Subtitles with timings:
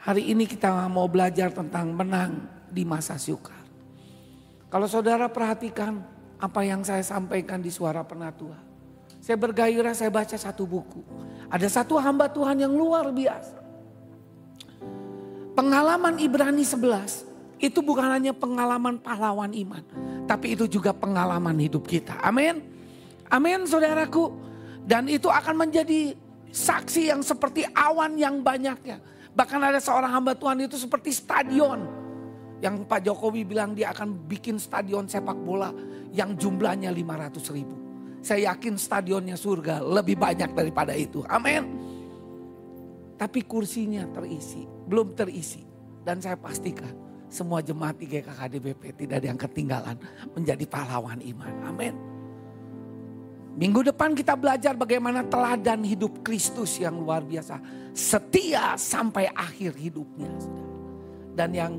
[0.00, 3.60] Hari ini kita mau belajar tentang menang di masa sukar.
[4.72, 6.00] Kalau saudara perhatikan
[6.40, 8.56] apa yang saya sampaikan di suara penatua.
[9.20, 11.04] Saya bergairah, saya baca satu buku.
[11.52, 13.60] Ada satu hamba Tuhan yang luar biasa.
[15.52, 19.84] Pengalaman Ibrani 11 itu bukan hanya pengalaman pahlawan iman.
[20.24, 22.16] Tapi itu juga pengalaman hidup kita.
[22.24, 22.64] Amin.
[23.28, 24.32] Amin saudaraku.
[24.80, 26.16] Dan itu akan menjadi
[26.48, 28.96] saksi yang seperti awan yang banyaknya.
[29.34, 31.86] Bahkan ada seorang hamba Tuhan itu seperti stadion.
[32.60, 35.72] Yang Pak Jokowi bilang dia akan bikin stadion sepak bola
[36.12, 37.76] yang jumlahnya 500 ribu.
[38.20, 41.24] Saya yakin stadionnya surga lebih banyak daripada itu.
[41.24, 41.64] Amin.
[43.16, 45.64] Tapi kursinya terisi, belum terisi.
[46.00, 46.92] Dan saya pastikan
[47.28, 49.96] semua jemaat IGKKDBP tidak ada yang ketinggalan
[50.36, 51.54] menjadi pahlawan iman.
[51.64, 51.94] Amin.
[53.58, 57.58] Minggu depan kita belajar bagaimana teladan hidup Kristus yang luar biasa.
[57.90, 60.30] Setia sampai akhir hidupnya.
[61.34, 61.72] Dan yang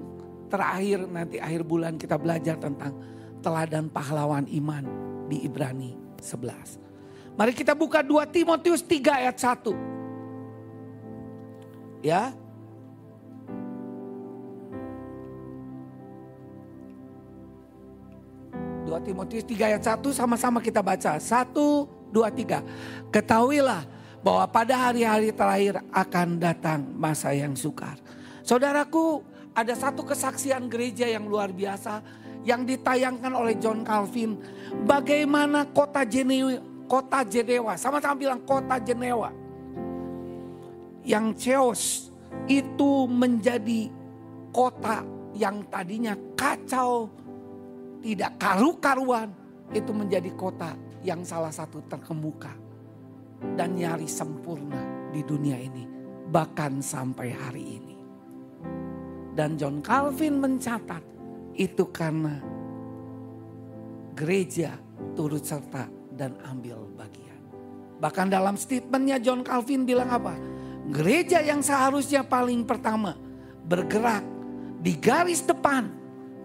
[0.52, 2.92] terakhir nanti akhir bulan kita belajar tentang
[3.40, 4.84] teladan pahlawan iman
[5.32, 7.40] di Ibrani 11.
[7.40, 9.72] Mari kita buka 2 Timotius 3 ayat 1.
[12.04, 12.36] Ya,
[18.92, 21.16] 2 Timotius 3 ayat 1 sama-sama kita baca.
[21.16, 23.08] 1, 2, 3.
[23.08, 23.88] Ketahuilah
[24.20, 27.96] bahwa pada hari-hari terakhir akan datang masa yang sukar.
[28.44, 29.24] Saudaraku
[29.56, 32.04] ada satu kesaksian gereja yang luar biasa
[32.44, 34.36] yang ditayangkan oleh John Calvin.
[34.84, 36.60] Bagaimana kota Jenewa,
[36.92, 39.32] kota Jenewa, sama-sama bilang kota Jenewa.
[41.08, 41.82] Yang Cheos
[42.46, 43.88] itu menjadi
[44.52, 47.08] kota yang tadinya kacau,
[48.02, 49.30] tidak karu-karuan
[49.72, 52.52] itu menjadi kota yang salah satu terkemuka
[53.58, 55.84] dan nyaris sempurna di dunia ini
[56.32, 57.98] bahkan sampai hari ini.
[59.32, 61.04] Dan John Calvin mencatat
[61.56, 62.40] itu karena
[64.16, 64.76] gereja
[65.16, 67.40] turut serta dan ambil bagian.
[68.00, 70.36] Bahkan dalam statementnya John Calvin bilang apa?
[70.92, 73.16] Gereja yang seharusnya paling pertama
[73.64, 74.26] bergerak
[74.82, 76.01] di garis depan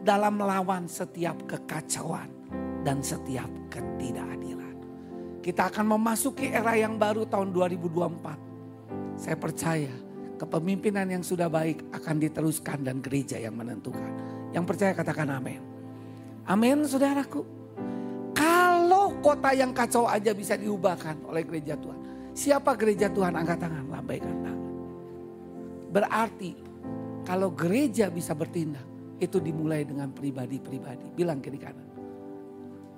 [0.07, 2.31] dalam melawan setiap kekacauan
[2.87, 4.79] dan setiap ketidakadilan.
[5.43, 9.19] Kita akan memasuki era yang baru tahun 2024.
[9.19, 9.91] Saya percaya
[10.39, 14.15] kepemimpinan yang sudah baik akan diteruskan dan gereja yang menentukan.
[14.55, 15.59] Yang percaya katakan amin.
[16.47, 17.43] Amin saudaraku.
[18.31, 22.31] Kalau kota yang kacau aja bisa diubahkan oleh gereja Tuhan.
[22.31, 24.71] Siapa gereja Tuhan angkat tangan, lambaikan tangan.
[25.91, 26.53] Berarti
[27.27, 31.17] kalau gereja bisa bertindak, itu dimulai dengan pribadi-pribadi.
[31.17, 31.89] Bilang kiri kanan.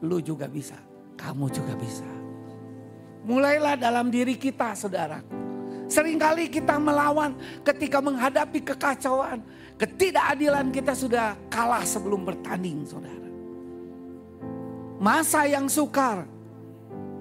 [0.03, 0.79] Lu juga bisa,
[1.19, 2.07] kamu juga bisa.
[3.27, 5.23] Mulailah dalam diri kita saudara.
[5.89, 7.35] Seringkali kita melawan
[7.65, 9.41] ketika menghadapi kekacauan.
[9.79, 13.31] Ketidakadilan kita sudah kalah sebelum bertanding saudara.
[14.99, 16.27] Masa yang sukar,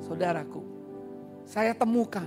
[0.02, 0.66] saudaraku,
[1.46, 2.26] saya temukan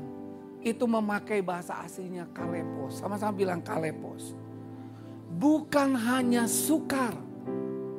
[0.63, 3.03] itu memakai bahasa aslinya kalepos.
[3.03, 4.39] Sama-sama bilang kalepos
[5.31, 7.15] bukan hanya sukar,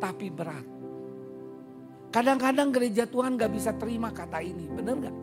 [0.03, 0.68] tapi berat.
[2.12, 5.18] Kadang-kadang gereja Tuhan gak bisa terima kata ini, bener gak?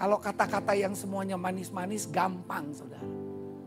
[0.00, 3.04] Kalau kata-kata yang semuanya manis-manis gampang saudara.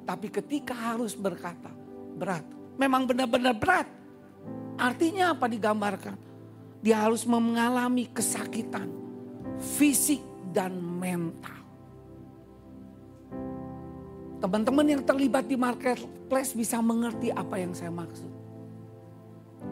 [0.02, 1.70] Tapi ketika harus berkata
[2.18, 2.44] berat,
[2.82, 3.88] memang benar-benar berat.
[4.82, 6.18] Artinya apa digambarkan?
[6.82, 8.90] Dia harus mengalami kesakitan
[9.78, 11.61] fisik dan mental.
[14.42, 18.26] Teman-teman yang terlibat di marketplace bisa mengerti apa yang saya maksud.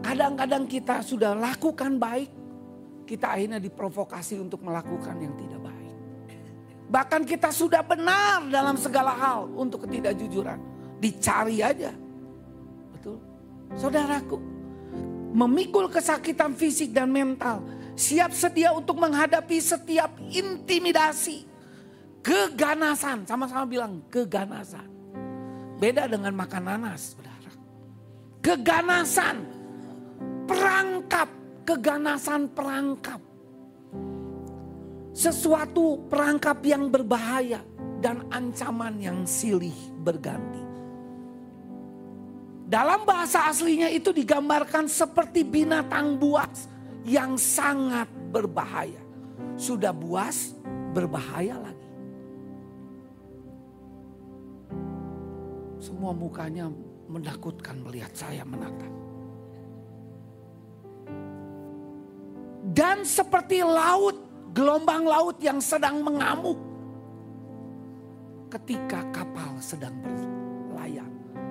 [0.06, 2.30] Kadang-kadang kita sudah lakukan baik,
[3.10, 5.94] kita akhirnya diprovokasi untuk melakukan yang tidak baik.
[6.86, 10.62] Bahkan kita sudah benar dalam segala hal untuk ketidakjujuran.
[11.02, 11.90] Dicari aja.
[12.94, 13.18] Betul.
[13.74, 14.38] Saudaraku,
[15.34, 17.66] memikul kesakitan fisik dan mental.
[17.98, 21.49] Siap sedia untuk menghadapi setiap intimidasi
[22.20, 24.88] Keganasan, sama-sama bilang keganasan.
[25.80, 27.52] Beda dengan makan nanas, saudara.
[28.44, 29.38] Keganasan,
[30.44, 31.30] perangkap,
[31.64, 33.22] keganasan perangkap.
[35.16, 37.64] Sesuatu perangkap yang berbahaya
[38.04, 40.64] dan ancaman yang silih berganti.
[42.70, 46.70] Dalam bahasa aslinya itu digambarkan seperti binatang buas
[47.02, 49.02] yang sangat berbahaya.
[49.58, 50.54] Sudah buas,
[50.94, 51.79] berbahaya lagi.
[55.80, 56.68] Semua mukanya
[57.08, 58.92] menakutkan melihat saya menatap.
[62.70, 64.14] Dan seperti laut,
[64.52, 66.60] gelombang laut yang sedang mengamuk.
[68.52, 71.08] Ketika kapal sedang berlayar.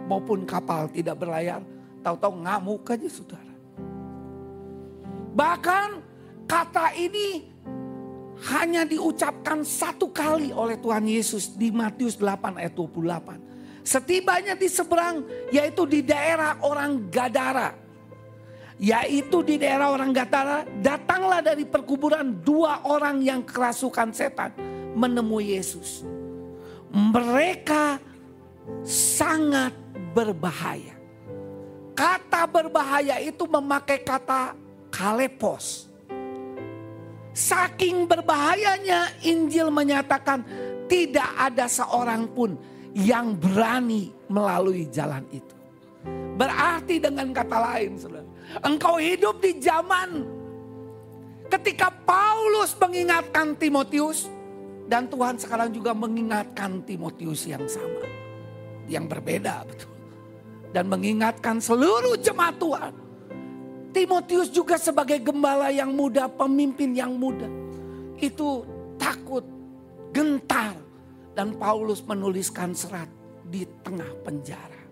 [0.08, 1.60] maupun kapal tidak berlayar.
[2.00, 3.54] Tahu-tahu ngamuk aja saudara.
[5.36, 5.88] Bahkan
[6.48, 7.44] kata ini
[8.48, 13.57] hanya diucapkan satu kali oleh Tuhan Yesus di Matius 8 ayat 28.
[13.88, 17.72] Setibanya di seberang yaitu di daerah orang Gadara.
[18.76, 24.52] Yaitu di daerah orang Gadara datanglah dari perkuburan dua orang yang kerasukan setan
[24.92, 26.04] menemui Yesus.
[26.92, 27.96] Mereka
[28.84, 29.72] sangat
[30.12, 30.92] berbahaya.
[31.96, 34.52] Kata berbahaya itu memakai kata
[34.92, 35.88] kalepos.
[37.32, 40.44] Saking berbahayanya Injil menyatakan
[40.92, 45.54] tidak ada seorang pun yang berani melalui jalan itu.
[46.34, 48.26] Berarti dengan kata lain saudara.
[48.66, 50.26] Engkau hidup di zaman
[51.46, 54.26] ketika Paulus mengingatkan Timotius.
[54.88, 58.08] Dan Tuhan sekarang juga mengingatkan Timotius yang sama.
[58.88, 59.92] Yang berbeda betul.
[60.72, 62.94] Dan mengingatkan seluruh jemaat Tuhan.
[63.92, 67.44] Timotius juga sebagai gembala yang muda, pemimpin yang muda.
[68.16, 68.64] Itu
[68.96, 69.44] takut,
[70.08, 70.87] gentar.
[71.38, 73.06] Dan Paulus menuliskan serat
[73.46, 74.82] di tengah penjara.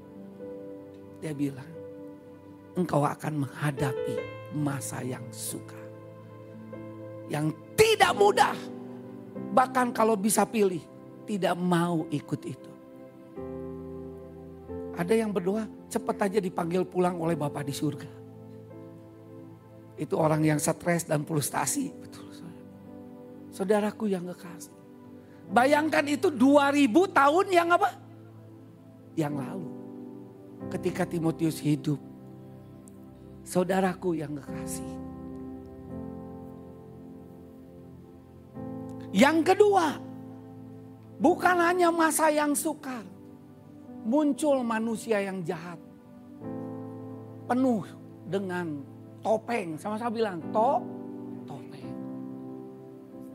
[1.19, 1.66] Dia bilang,
[2.78, 4.14] engkau akan menghadapi
[4.54, 5.75] masa yang suka.
[7.26, 8.54] Yang tidak mudah
[9.56, 10.84] Bahkan kalau bisa pilih,
[11.25, 12.70] tidak mau ikut itu.
[14.96, 18.12] Ada yang berdoa, cepat aja dipanggil pulang oleh Bapak di surga.
[19.96, 21.88] Itu orang yang stres dan frustasi.
[21.88, 22.28] Betul.
[23.48, 24.76] Saudaraku yang kekasih.
[25.46, 27.90] Bayangkan itu 2000 tahun yang apa?
[29.14, 29.70] Yang lalu.
[30.72, 32.00] Ketika Timotius hidup.
[33.46, 34.90] Saudaraku yang kekasih.
[39.14, 40.02] Yang kedua,
[41.22, 43.06] bukan hanya masa yang sukar.
[44.02, 45.78] Muncul manusia yang jahat.
[47.46, 47.87] Penuh
[48.26, 48.82] dengan
[49.22, 49.78] topeng.
[49.78, 50.95] Sama-sama bilang, to, topeng.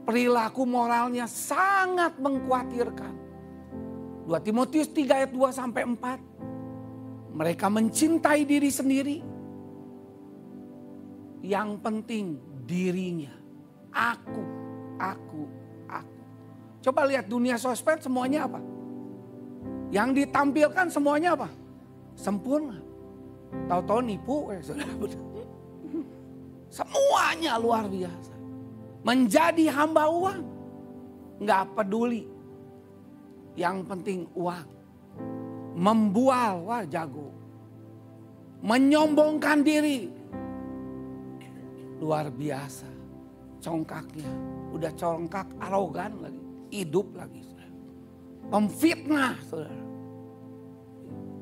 [0.01, 3.13] Perilaku moralnya sangat mengkhawatirkan.
[4.25, 7.37] 2 Timotius 3 ayat 2 sampai 4.
[7.37, 9.17] Mereka mencintai diri sendiri.
[11.41, 12.25] Yang penting
[12.65, 13.33] dirinya.
[13.91, 14.43] Aku,
[15.01, 15.43] aku,
[16.81, 18.57] Coba lihat dunia sosmed semuanya apa?
[19.93, 21.49] Yang ditampilkan semuanya apa?
[22.17, 22.81] Sempurna.
[23.69, 24.61] Tahu-tahu nipu, eh,
[26.77, 28.30] Semuanya luar biasa.
[29.01, 30.41] Menjadi hamba uang.
[31.41, 32.23] Nggak peduli.
[33.57, 34.67] Yang penting uang.
[35.75, 37.33] Membual, wah jago.
[38.61, 40.09] Menyombongkan diri.
[41.97, 42.89] Luar biasa.
[43.61, 44.29] Congkaknya.
[44.71, 47.43] Udah congkak arogan lagi hidup lagi.
[48.51, 49.79] Memfitnah saudara.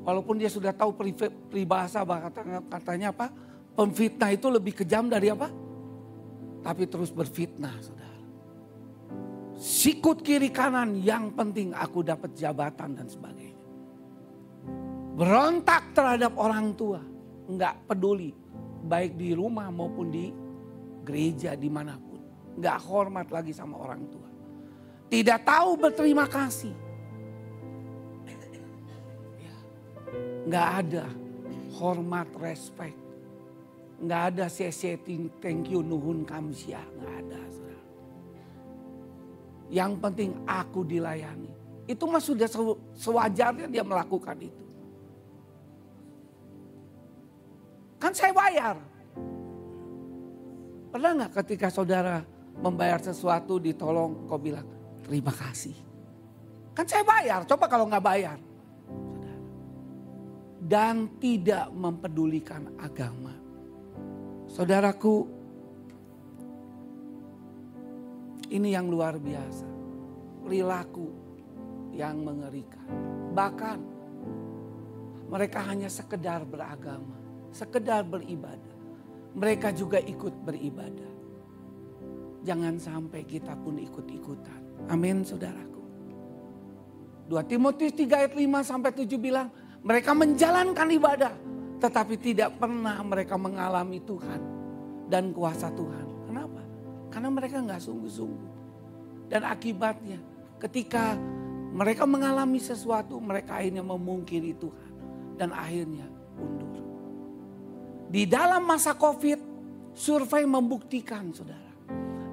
[0.06, 0.94] Walaupun dia sudah tahu
[1.50, 3.26] peribahasa katanya, katanya apa?
[3.74, 5.48] Pemfitnah itu lebih kejam dari apa?
[6.60, 8.20] Tapi terus berfitnah saudara.
[9.60, 13.60] Sikut kiri kanan yang penting aku dapat jabatan dan sebagainya.
[15.16, 17.00] Berontak terhadap orang tua.
[17.48, 18.32] Enggak peduli.
[18.80, 20.32] Baik di rumah maupun di
[21.04, 22.20] gereja di mana pun.
[22.56, 24.28] Enggak hormat lagi sama orang tua.
[25.10, 26.72] Tidak tahu berterima kasih.
[30.46, 31.06] Nggak ada
[31.80, 32.99] hormat, respect.
[34.00, 36.80] Nggak ada setting thank you, nuhun kamsia.
[36.96, 37.40] Nggak ada.
[39.70, 41.48] Yang penting aku dilayani.
[41.86, 42.50] Itu mah sudah
[42.98, 44.64] sewajarnya dia melakukan itu.
[48.02, 48.76] Kan saya bayar.
[50.90, 52.26] Pernah nggak ketika saudara
[52.58, 54.66] membayar sesuatu ditolong kau bilang,
[55.06, 55.74] terima kasih.
[56.74, 58.38] Kan saya bayar, coba kalau nggak bayar.
[60.60, 63.39] Dan tidak mempedulikan agama.
[64.50, 65.30] Saudaraku,
[68.50, 69.68] ini yang luar biasa.
[70.42, 71.06] Perilaku
[71.94, 72.82] yang mengerikan.
[73.30, 73.78] Bahkan
[75.30, 77.14] mereka hanya sekedar beragama,
[77.54, 78.74] sekedar beribadah.
[79.38, 81.12] Mereka juga ikut beribadah.
[82.42, 84.90] Jangan sampai kita pun ikut-ikutan.
[84.90, 85.78] Amin saudaraku.
[87.30, 89.54] 2 Timotius 3 ayat 5 sampai 7 bilang
[89.86, 91.34] mereka menjalankan ibadah.
[91.80, 94.40] Tetapi tidak pernah mereka mengalami Tuhan
[95.08, 96.28] dan kuasa Tuhan.
[96.28, 96.60] Kenapa?
[97.08, 98.52] Karena mereka nggak sungguh-sungguh.
[99.32, 100.20] Dan akibatnya
[100.60, 101.16] ketika
[101.72, 104.92] mereka mengalami sesuatu mereka akhirnya memungkiri Tuhan.
[105.40, 106.04] Dan akhirnya
[106.36, 106.68] undur.
[108.12, 109.40] Di dalam masa covid
[109.96, 111.72] survei membuktikan saudara.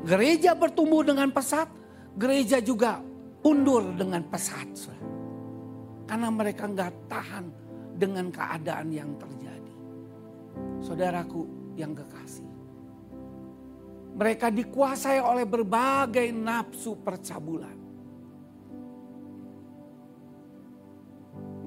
[0.03, 1.71] Gereja bertumbuh dengan pesat
[2.17, 2.99] gereja juga
[3.45, 4.67] undur dengan pesat.
[6.09, 7.45] Karena mereka nggak tahan
[7.97, 9.73] dengan keadaan yang terjadi.
[10.85, 12.45] Saudaraku yang kekasih.
[14.17, 17.77] Mereka dikuasai oleh berbagai nafsu percabulan.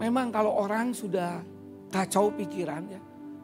[0.00, 1.44] Memang kalau orang sudah
[1.92, 3.02] kacau pikiran ya,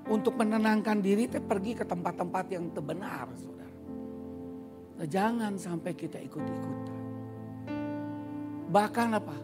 [0.09, 3.79] untuk menenangkan diri teh pergi ke tempat-tempat yang terbenar, saudara.
[4.97, 7.01] Nah, jangan sampai kita ikut-ikutan.
[8.73, 9.37] Bahkan apa?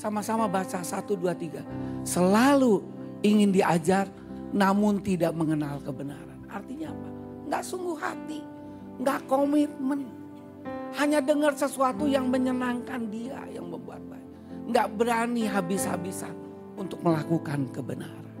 [0.00, 1.60] Sama-sama baca satu dua tiga.
[2.08, 2.80] Selalu
[3.20, 4.08] ingin diajar
[4.48, 6.40] namun tidak mengenal kebenaran.
[6.48, 7.08] Artinya apa?
[7.52, 8.40] Nggak sungguh hati,
[8.96, 10.08] nggak komitmen.
[10.96, 14.28] Hanya dengar sesuatu yang menyenangkan dia yang membuat baik.
[14.72, 16.32] Nggak berani habis-habisan
[16.80, 18.32] untuk melakukan kebenaran.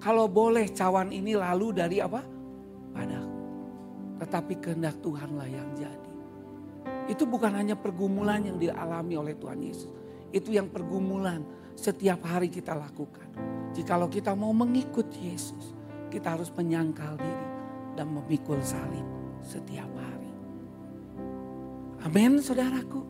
[0.00, 2.39] Kalau boleh cawan ini lalu dari apa?
[4.30, 6.10] Tetapi kehendak Tuhanlah yang jadi.
[7.10, 9.90] Itu bukan hanya pergumulan yang dialami oleh Tuhan Yesus.
[10.30, 11.42] Itu yang pergumulan
[11.74, 13.26] setiap hari kita lakukan.
[13.74, 15.74] Jikalau kita mau mengikut Yesus,
[16.14, 17.48] kita harus menyangkal diri
[17.98, 19.02] dan memikul salib
[19.42, 20.30] setiap hari.
[22.06, 23.02] Amin saudaraku.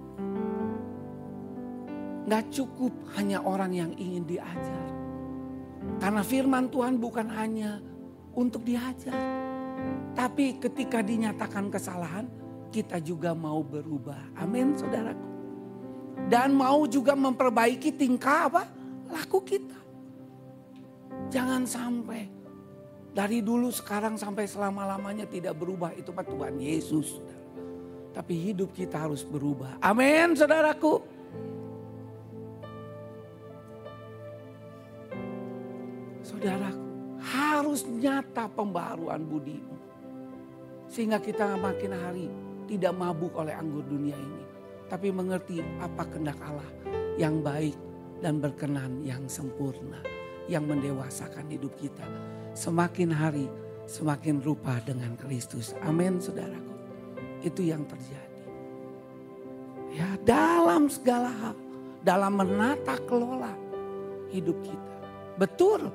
[2.25, 4.87] Gak cukup hanya orang yang ingin diajar.
[6.01, 7.85] Karena firman Tuhan bukan hanya
[8.33, 9.50] untuk diajar.
[10.15, 12.27] Tapi ketika dinyatakan kesalahan,
[12.71, 14.37] kita juga mau berubah.
[14.39, 15.29] Amin saudaraku.
[16.31, 18.63] Dan mau juga memperbaiki tingkah apa?
[19.11, 19.79] Laku kita.
[21.31, 22.31] Jangan sampai
[23.11, 25.91] dari dulu sekarang sampai selama-lamanya tidak berubah.
[25.99, 27.19] Itu Pak Tuhan Yesus.
[28.11, 29.79] Tapi hidup kita harus berubah.
[29.83, 31.03] Amin saudaraku.
[36.27, 36.90] Saudaraku,
[37.59, 39.77] harus nyata pembaruan budimu.
[40.91, 42.27] Sehingga kita makin hari
[42.71, 44.43] tidak mabuk oleh anggur dunia ini.
[44.91, 46.71] Tapi mengerti apa kehendak Allah
[47.15, 47.75] yang baik
[48.23, 50.03] dan berkenan yang sempurna.
[50.51, 52.03] Yang mendewasakan hidup kita.
[52.59, 53.47] Semakin hari
[53.91, 55.75] semakin rupa dengan Kristus.
[55.83, 56.71] Amin saudaraku
[57.43, 58.43] itu yang terjadi.
[59.91, 61.57] Ya, dalam segala hal,
[62.07, 63.51] dalam menata kelola
[64.31, 64.95] hidup kita.
[65.35, 65.91] Betul,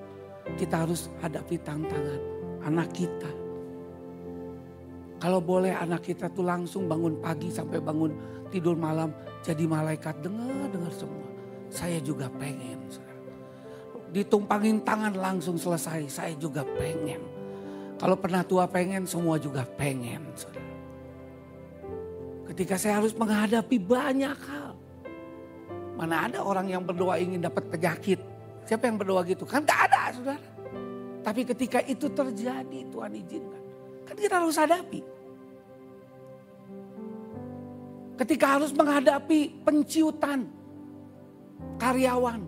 [0.53, 2.21] kita harus hadapi tantangan
[2.65, 3.31] anak kita.
[5.17, 8.11] Kalau boleh anak kita tuh langsung bangun pagi sampai bangun
[8.53, 9.09] tidur malam
[9.41, 11.29] jadi malaikat dengar dengar semua.
[11.73, 12.77] Saya juga pengen.
[14.13, 16.07] Ditumpangin tangan langsung selesai.
[16.07, 17.19] Saya juga pengen.
[17.95, 20.23] Kalau pernah tua pengen semua juga pengen.
[22.51, 24.71] Ketika saya harus menghadapi banyak hal.
[25.95, 28.19] Mana ada orang yang berdoa ingin dapat penyakit.
[28.67, 29.47] Siapa yang berdoa gitu?
[29.47, 30.49] Kan gak ada saudara.
[31.25, 33.63] Tapi ketika itu terjadi Tuhan izinkan.
[34.05, 35.01] Kan kita harus hadapi.
[38.15, 40.47] Ketika harus menghadapi penciutan
[41.81, 42.45] karyawan,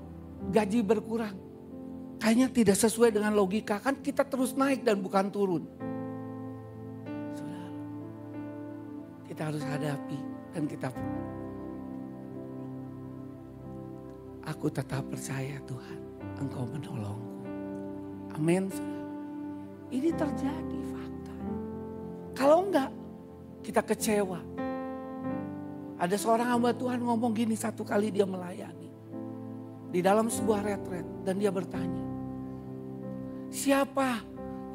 [0.54, 1.36] gaji berkurang.
[2.22, 3.82] Kayaknya tidak sesuai dengan logika.
[3.82, 5.66] Kan kita terus naik dan bukan turun.
[9.38, 10.18] kita harus hadapi
[10.50, 10.90] dan kita
[14.50, 16.00] Aku tetap percaya Tuhan,
[16.40, 17.27] Engkau menolongku.
[18.38, 18.70] Amin.
[19.90, 21.36] Ini terjadi fakta.
[22.38, 22.94] Kalau enggak,
[23.66, 24.40] kita kecewa.
[25.98, 28.86] Ada seorang hamba Tuhan ngomong gini satu kali dia melayani.
[29.90, 32.06] Di dalam sebuah retret dan dia bertanya.
[33.50, 34.22] Siapa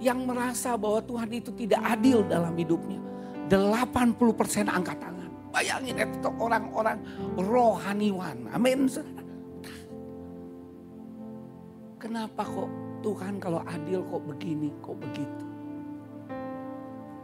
[0.02, 2.99] yang merasa bahwa Tuhan itu tidak adil dalam hidupnya?
[3.47, 5.31] 80% angkat tangan.
[5.52, 6.99] Bayangin itu orang-orang
[7.37, 8.49] rohaniwan.
[8.50, 8.88] Amin.
[12.00, 15.45] Kenapa kok Tuhan kalau adil kok begini, kok begitu.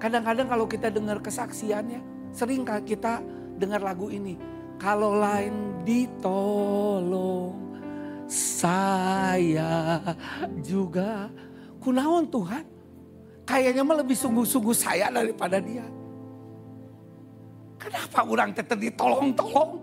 [0.03, 2.03] Kadang-kadang kalau kita dengar kesaksiannya,
[2.35, 3.23] sering kita
[3.59, 4.39] dengar lagu ini.
[4.79, 7.55] Kalau lain ditolong,
[8.31, 9.99] saya
[10.63, 11.27] juga.
[11.83, 12.65] Kunaon Tuhan?
[13.49, 15.87] Kayaknya mah lebih sungguh-sungguh saya daripada dia.
[17.79, 19.81] Kenapa orang teh ditolong-tolong?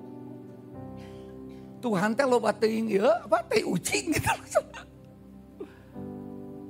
[1.82, 4.32] Tuhan teh lo bateing ya, apa ucing gitu.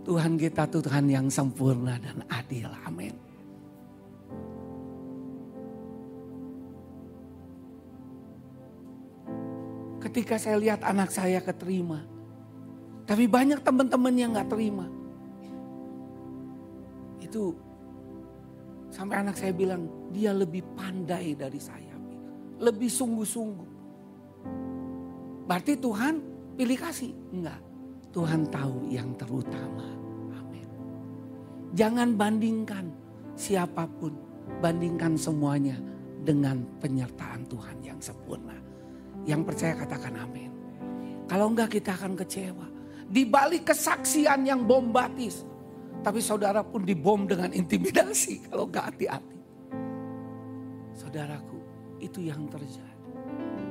[0.05, 2.69] Tuhan kita tuh Tuhan yang sempurna dan adil.
[2.85, 3.17] Amin.
[9.99, 12.05] Ketika saya lihat anak saya keterima.
[13.05, 14.89] Tapi banyak teman-teman yang gak terima.
[17.21, 17.53] Itu
[18.95, 21.99] Sampai anak saya bilang, dia lebih pandai dari saya.
[22.63, 23.69] Lebih sungguh-sungguh.
[25.43, 26.23] Berarti Tuhan
[26.55, 27.11] pilih kasih?
[27.35, 27.59] Enggak.
[28.15, 29.91] Tuhan tahu yang terutama.
[30.39, 30.63] Amin.
[31.75, 32.87] Jangan bandingkan
[33.35, 34.15] siapa pun.
[34.63, 35.75] Bandingkan semuanya
[36.23, 38.55] dengan penyertaan Tuhan yang sempurna.
[39.27, 40.47] Yang percaya katakan amin.
[41.27, 42.67] Kalau enggak kita akan kecewa.
[43.03, 45.43] Di balik kesaksian yang bombatis.
[45.99, 49.39] Tapi saudara pun dibom dengan intimidasi kalau enggak hati-hati.
[50.95, 51.59] Saudaraku,
[51.99, 52.95] itu yang terjadi.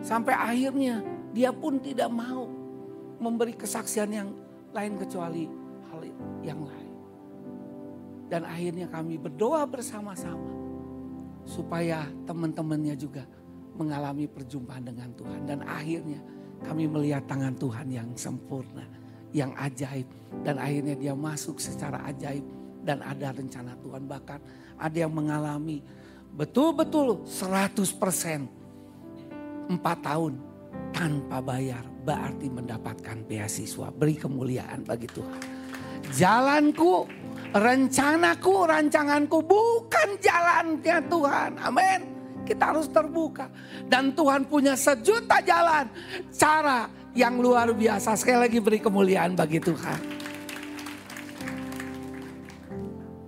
[0.05, 1.01] Sampai akhirnya
[1.33, 2.63] dia pun tidak mau
[3.25, 4.28] memberi kesaksian yang
[4.76, 5.49] lain kecuali
[5.88, 6.00] hal
[6.45, 6.93] yang lain.
[8.28, 10.52] Dan akhirnya kami berdoa bersama-sama
[11.49, 13.25] supaya teman-temannya juga
[13.81, 15.40] mengalami perjumpaan dengan Tuhan.
[15.49, 16.21] Dan akhirnya
[16.64, 18.85] kami melihat tangan Tuhan yang sempurna,
[19.33, 20.09] yang ajaib.
[20.45, 22.45] Dan akhirnya dia masuk secara ajaib
[22.85, 24.04] dan ada rencana Tuhan.
[24.04, 24.40] Bahkan
[24.76, 25.81] ada yang mengalami
[26.35, 30.37] betul-betul 100% empat tahun
[31.05, 33.93] tanpa bayar berarti mendapatkan beasiswa.
[33.93, 35.41] Beri kemuliaan bagi Tuhan.
[36.17, 37.05] Jalanku,
[37.53, 41.51] rencanaku, rancanganku bukan jalannya Tuhan.
[41.61, 42.01] Amin.
[42.49, 43.53] Kita harus terbuka.
[43.85, 45.93] Dan Tuhan punya sejuta jalan.
[46.33, 48.17] Cara yang luar biasa.
[48.17, 50.01] Sekali lagi beri kemuliaan bagi Tuhan.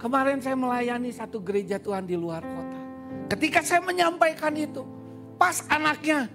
[0.00, 2.80] Kemarin saya melayani satu gereja Tuhan di luar kota.
[3.36, 4.80] Ketika saya menyampaikan itu.
[5.36, 6.32] Pas anaknya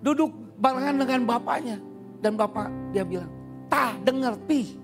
[0.00, 1.76] duduk barengan dengan bapaknya.
[2.20, 3.32] Dan bapak dia bilang,
[3.72, 4.76] ta dengar pi.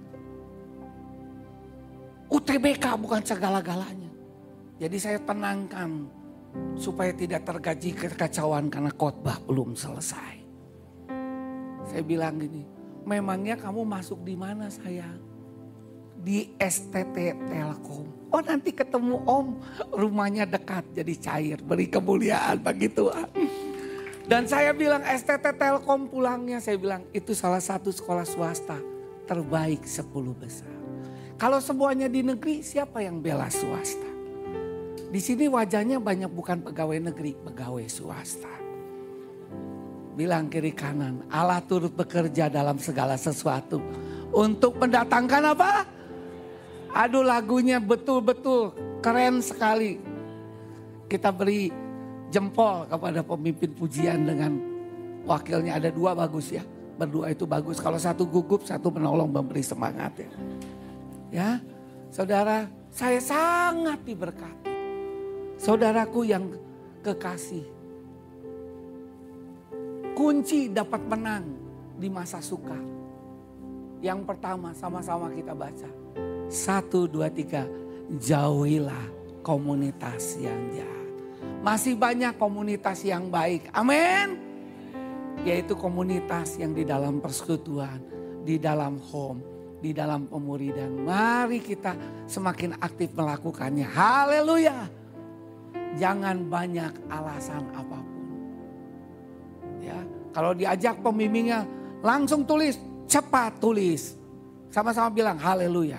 [2.32, 4.10] UTBK bukan segala-galanya.
[4.80, 6.08] Jadi saya tenangkan
[6.74, 10.34] supaya tidak tergaji kekacauan karena khotbah belum selesai.
[11.86, 12.66] Saya bilang gini,
[13.06, 15.22] memangnya kamu masuk di mana sayang?
[16.26, 18.08] Di STT Telkom.
[18.34, 19.62] Oh nanti ketemu om,
[19.94, 21.58] rumahnya dekat jadi cair.
[21.62, 23.30] Beri kemuliaan bagi Tuhan.
[24.26, 28.74] Dan saya bilang STT Telkom pulangnya, saya bilang itu salah satu sekolah swasta
[29.22, 30.02] terbaik 10
[30.34, 30.74] besar.
[31.38, 34.10] Kalau semuanya di negeri, siapa yang bela swasta?
[35.06, 38.50] Di sini wajahnya banyak bukan pegawai negeri, pegawai swasta.
[40.18, 43.78] Bilang kiri kanan, Allah turut bekerja dalam segala sesuatu.
[44.34, 45.86] Untuk mendatangkan apa?
[46.98, 50.02] Aduh lagunya betul-betul keren sekali.
[51.06, 51.85] Kita beri
[52.30, 54.58] jempol kepada pemimpin pujian dengan
[55.26, 56.62] wakilnya ada dua bagus ya.
[56.96, 57.76] Berdua itu bagus.
[57.76, 60.30] Kalau satu gugup, satu menolong memberi semangat ya.
[61.28, 61.50] Ya,
[62.08, 64.72] saudara, saya sangat diberkati.
[65.60, 66.48] Saudaraku yang
[67.04, 67.68] kekasih.
[70.16, 71.44] Kunci dapat menang
[72.00, 72.80] di masa suka.
[74.00, 75.88] Yang pertama sama-sama kita baca.
[76.48, 77.68] Satu, dua, tiga.
[78.16, 79.12] Jauhilah
[79.44, 81.05] komunitas yang jahat.
[81.66, 83.66] Masih banyak komunitas yang baik.
[83.74, 84.38] Amin.
[85.42, 87.98] Yaitu komunitas yang di dalam persekutuan,
[88.46, 89.42] di dalam home,
[89.82, 90.94] di dalam pemuridan.
[91.02, 91.98] Mari kita
[92.30, 93.82] semakin aktif melakukannya.
[93.82, 94.86] Haleluya.
[95.98, 98.26] Jangan banyak alasan apa pun.
[99.82, 99.98] Ya,
[100.30, 101.66] kalau diajak pembimbingnya
[101.98, 102.78] langsung tulis,
[103.10, 104.14] cepat tulis.
[104.70, 105.98] Sama-sama bilang haleluya.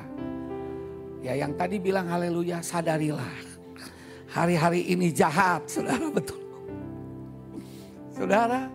[1.20, 3.47] Ya yang tadi bilang haleluya sadarilah
[4.28, 6.40] hari-hari ini jahat, saudara betul.
[8.18, 8.68] Saudara,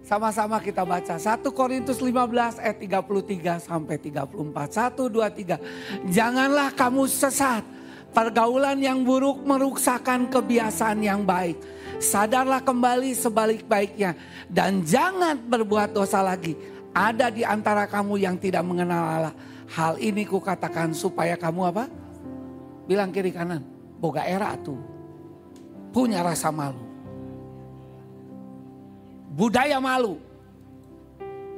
[0.00, 4.32] sama-sama kita baca 1 Korintus 15 ayat 33 sampai 34.
[4.32, 6.08] 1, 2, 3.
[6.08, 7.64] Janganlah kamu sesat.
[8.14, 11.58] Pergaulan yang buruk merusakkan kebiasaan yang baik.
[11.98, 14.14] Sadarlah kembali sebalik-baiknya.
[14.46, 16.54] Dan jangan berbuat dosa lagi.
[16.94, 19.34] Ada di antara kamu yang tidak mengenal Allah.
[19.74, 21.90] Hal ini kukatakan supaya kamu apa?
[22.86, 23.73] Bilang kiri kanan
[24.04, 24.76] boga era tuh.
[25.88, 26.84] Punya rasa malu.
[29.32, 30.20] Budaya malu.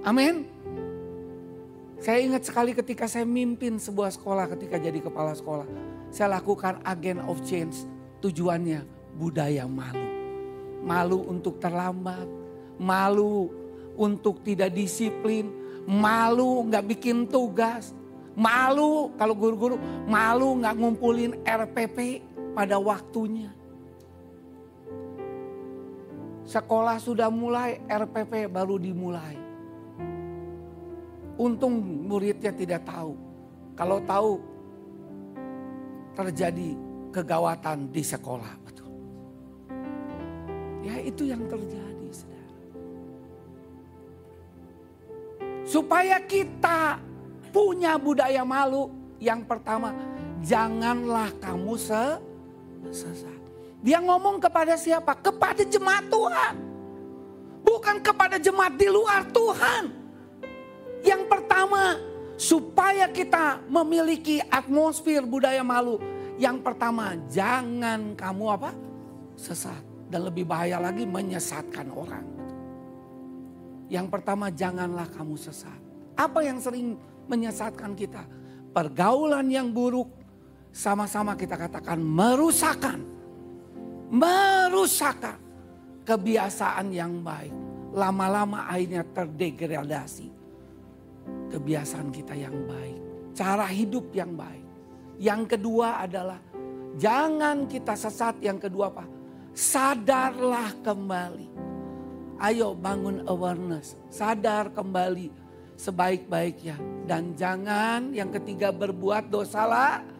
[0.07, 0.47] Amin.
[1.99, 5.67] Saya ingat sekali ketika saya mimpin sebuah sekolah ketika jadi kepala sekolah.
[6.15, 7.83] Saya lakukan agen of change.
[8.23, 8.87] Tujuannya
[9.19, 10.07] budaya malu.
[10.87, 12.31] Malu untuk terlambat.
[12.79, 13.51] Malu
[13.99, 15.51] untuk tidak disiplin.
[15.83, 17.91] Malu nggak bikin tugas.
[18.37, 22.21] Malu kalau guru-guru malu nggak ngumpulin RPP
[22.57, 23.53] pada waktunya.
[26.49, 29.37] Sekolah sudah mulai, RPP baru dimulai.
[31.37, 31.77] Untung
[32.09, 33.13] muridnya tidak tahu.
[33.77, 34.41] Kalau tahu
[36.17, 36.73] terjadi
[37.13, 38.53] kegawatan di sekolah.
[38.65, 38.89] Betul.
[40.81, 42.57] Ya itu yang terjadi saudara.
[45.69, 47.05] Supaya kita
[47.53, 48.89] punya budaya malu.
[49.21, 49.93] Yang pertama,
[50.41, 52.26] janganlah kamu se
[52.91, 53.39] sesat.
[53.85, 55.15] Dia ngomong kepada siapa?
[55.19, 56.55] Kepada jemaat Tuhan.
[57.67, 59.85] Bukan kepada jemaat di luar Tuhan.
[61.07, 61.99] Yang pertama,
[62.35, 65.99] supaya kita memiliki atmosfer budaya malu.
[66.37, 68.71] Yang pertama, jangan kamu apa?
[69.39, 69.83] Sesat.
[70.07, 72.27] Dan lebih bahaya lagi menyesatkan orang.
[73.87, 75.79] Yang pertama janganlah kamu sesat.
[76.19, 76.99] Apa yang sering
[77.31, 78.23] menyesatkan kita?
[78.75, 80.16] Pergaulan yang buruk
[80.77, 83.01] sama-sama kita katakan merusakan.
[84.13, 85.41] Merusakan
[86.05, 87.51] kebiasaan yang baik.
[87.97, 90.29] Lama-lama akhirnya terdegradasi.
[91.49, 93.01] Kebiasaan kita yang baik.
[93.33, 94.69] Cara hidup yang baik.
[95.17, 96.37] Yang kedua adalah
[97.01, 98.37] jangan kita sesat.
[98.45, 99.09] Yang kedua apa?
[99.57, 101.49] Sadarlah kembali.
[102.37, 103.97] Ayo bangun awareness.
[104.13, 105.33] Sadar kembali
[105.81, 106.77] sebaik-baiknya.
[107.09, 110.16] Dan jangan yang ketiga berbuat dosa lah.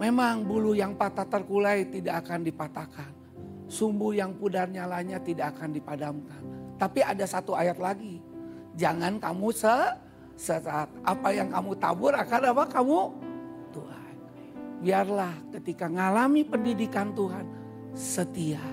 [0.00, 3.12] Memang bulu yang patah terkulai tidak akan dipatahkan.
[3.68, 6.40] Sumbu yang pudar nyalanya tidak akan dipadamkan.
[6.80, 8.16] Tapi ada satu ayat lagi.
[8.80, 9.76] Jangan kamu se.
[11.04, 12.98] Apa yang kamu tabur akan apa kamu
[13.76, 14.14] Tuhan.
[14.80, 17.44] Biarlah ketika ngalami pendidikan Tuhan
[17.92, 18.64] setia.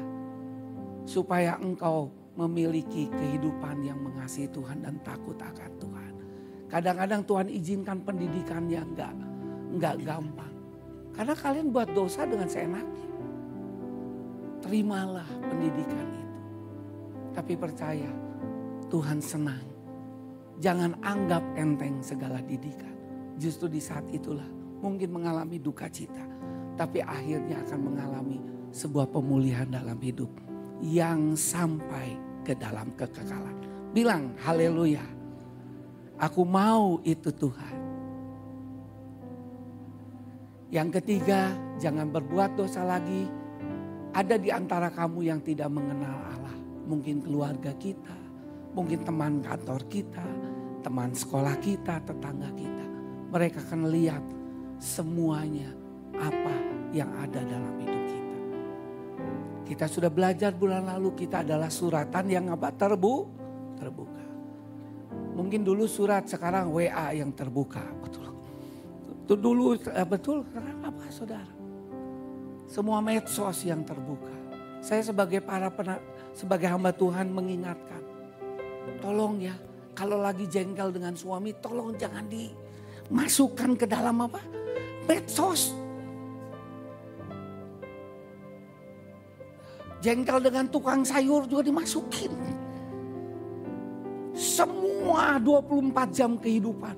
[1.04, 2.08] Supaya engkau
[2.40, 6.14] memiliki kehidupan yang mengasihi Tuhan dan takut akan Tuhan.
[6.72, 9.12] Kadang-kadang Tuhan izinkan pendidikan yang enggak,
[9.76, 10.56] enggak gampang.
[11.18, 13.10] Karena kalian buat dosa dengan seenaknya.
[14.62, 16.38] Terimalah pendidikan itu.
[17.34, 18.10] Tapi percaya
[18.94, 19.66] Tuhan senang.
[20.62, 22.94] Jangan anggap enteng segala didikan.
[23.42, 24.46] Justru di saat itulah
[24.82, 26.22] mungkin mengalami duka cita.
[26.78, 28.38] Tapi akhirnya akan mengalami
[28.70, 30.30] sebuah pemulihan dalam hidup
[30.86, 32.14] yang sampai
[32.46, 33.58] ke dalam kekekalan.
[33.90, 35.02] Bilang haleluya.
[36.22, 37.87] Aku mau itu Tuhan.
[40.68, 43.24] Yang ketiga, jangan berbuat dosa lagi.
[44.12, 46.58] Ada di antara kamu yang tidak mengenal Allah.
[46.88, 48.16] Mungkin keluarga kita,
[48.76, 50.28] mungkin teman kantor kita,
[50.84, 52.86] teman sekolah kita, tetangga kita.
[53.32, 54.24] Mereka akan lihat
[54.80, 55.72] semuanya
[56.16, 56.56] apa
[56.92, 58.40] yang ada dalam hidup kita.
[59.68, 63.16] Kita sudah belajar bulan lalu kita adalah suratan yang apa terbu
[63.76, 64.26] terbuka.
[65.36, 68.37] Mungkin dulu surat sekarang WA yang terbuka, betul.
[69.28, 71.52] Itu dulu eh, betul karena apa saudara?
[72.64, 74.32] Semua medsos yang terbuka.
[74.80, 76.00] Saya sebagai para pena,
[76.32, 78.00] sebagai hamba Tuhan mengingatkan.
[79.04, 79.52] Tolong ya,
[79.92, 84.40] kalau lagi jengkel dengan suami tolong jangan dimasukkan ke dalam apa?
[85.12, 85.76] Medsos
[89.98, 92.32] Jengkel dengan tukang sayur juga dimasukin.
[94.38, 96.96] Semua 24 jam kehidupan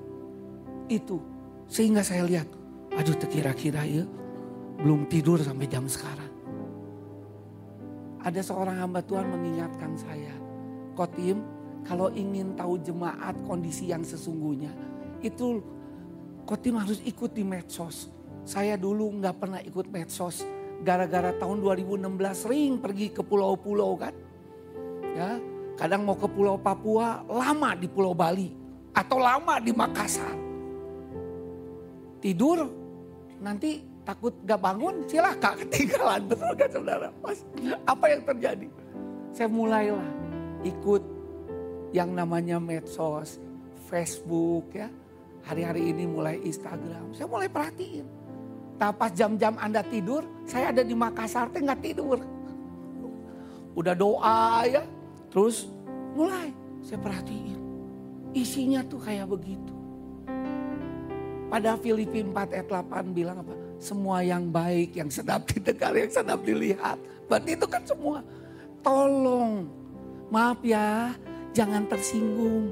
[0.86, 1.29] itu.
[1.70, 2.50] Sehingga saya lihat,
[2.98, 4.02] aduh terkira-kira ya
[4.82, 6.26] belum tidur sampai jam sekarang.
[8.20, 10.34] Ada seorang hamba Tuhan mengingatkan saya,
[10.98, 11.40] Kotim
[11.86, 14.74] kalau ingin tahu jemaat kondisi yang sesungguhnya,
[15.22, 15.62] itu
[16.42, 18.10] Kotim harus ikut di medsos.
[18.42, 20.42] Saya dulu nggak pernah ikut medsos
[20.82, 24.12] gara-gara tahun 2016 sering pergi ke pulau-pulau kan.
[25.14, 25.38] Ya,
[25.78, 28.50] kadang mau ke pulau Papua, lama di pulau Bali
[28.90, 30.49] atau lama di Makassar.
[32.20, 32.68] Tidur
[33.40, 36.20] nanti takut gak bangun silahkan ketinggalan.
[36.28, 37.08] Betul gak saudara?
[37.24, 37.40] Mas,
[37.88, 38.68] apa yang terjadi?
[39.32, 40.10] Saya mulailah
[40.64, 41.02] ikut
[41.96, 43.40] yang namanya medsos
[43.88, 44.92] Facebook ya.
[45.40, 47.16] Hari-hari ini mulai Instagram.
[47.16, 48.04] Saya mulai perhatiin.
[48.76, 52.20] Nah pas jam-jam Anda tidur, saya ada di Makassar teh nggak tidur.
[53.72, 54.84] Udah doa ya,
[55.32, 55.68] terus
[56.12, 56.52] mulai.
[56.84, 57.60] Saya perhatiin.
[58.36, 59.79] Isinya tuh kayak begitu.
[61.50, 63.54] Pada Filipi 4 ayat 8 bilang apa?
[63.82, 66.94] Semua yang baik, yang sedap didengar, yang sedap dilihat.
[67.26, 68.22] Berarti itu kan semua.
[68.86, 69.66] Tolong,
[70.30, 71.10] maaf ya,
[71.50, 72.70] jangan tersinggung.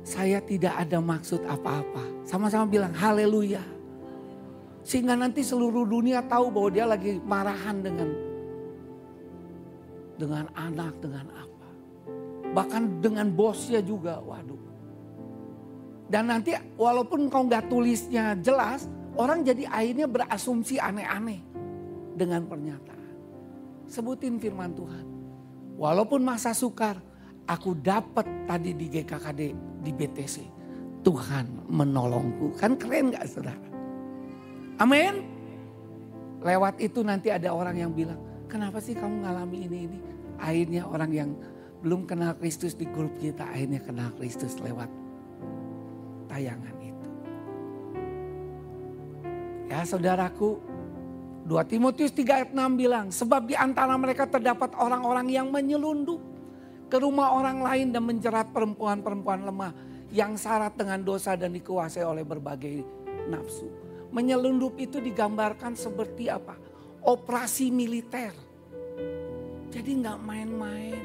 [0.00, 2.24] Saya tidak ada maksud apa-apa.
[2.24, 3.62] Sama-sama bilang haleluya.
[4.86, 8.08] Sehingga nanti seluruh dunia tahu bahwa dia lagi marahan dengan
[10.16, 11.68] dengan anak, dengan apa.
[12.54, 14.65] Bahkan dengan bosnya juga, waduh.
[16.06, 18.86] Dan nanti walaupun kau nggak tulisnya jelas,
[19.18, 21.42] orang jadi akhirnya berasumsi aneh-aneh
[22.14, 23.14] dengan pernyataan.
[23.90, 25.06] Sebutin firman Tuhan.
[25.76, 26.98] Walaupun masa sukar,
[27.44, 29.40] aku dapat tadi di GKKD,
[29.82, 30.36] di BTC.
[31.02, 32.58] Tuhan menolongku.
[32.58, 33.68] Kan keren gak saudara?
[34.82, 35.22] Amin.
[36.42, 38.18] Lewat itu nanti ada orang yang bilang,
[38.50, 39.98] kenapa sih kamu ngalami ini ini?
[40.36, 41.30] Akhirnya orang yang
[41.86, 44.88] belum kenal Kristus di grup kita akhirnya kenal Kristus lewat
[46.26, 47.08] tayangan itu.
[49.66, 50.62] Ya saudaraku,
[51.46, 56.18] 2 Timotius 3 ayat 6 bilang, sebab di antara mereka terdapat orang-orang yang menyelundup
[56.86, 59.72] ke rumah orang lain dan menjerat perempuan-perempuan lemah
[60.14, 62.82] yang syarat dengan dosa dan dikuasai oleh berbagai
[63.30, 63.66] nafsu.
[64.14, 66.54] Menyelundup itu digambarkan seperti apa?
[67.02, 68.34] Operasi militer.
[69.70, 71.02] Jadi nggak main-main.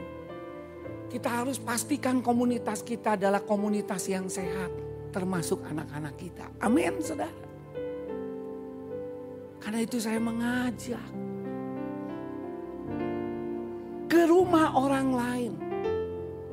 [1.09, 4.90] Kita harus pastikan komunitas kita adalah komunitas yang sehat.
[5.11, 6.47] Termasuk anak-anak kita.
[6.63, 7.31] Amin saudara.
[9.61, 11.07] Karena itu saya mengajak.
[14.07, 15.53] Ke rumah orang lain.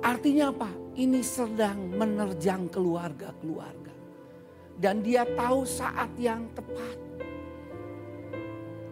[0.04, 0.70] Artinya apa?
[0.98, 3.94] Ini sedang menerjang keluarga-keluarga.
[4.78, 6.98] Dan dia tahu saat yang tepat.